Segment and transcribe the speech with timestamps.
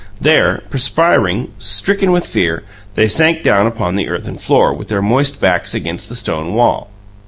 [0.19, 2.63] There, perspiring, stricken with fear,
[2.95, 6.89] they sank down upon the earthen floor, with their moist backs against the stone wall.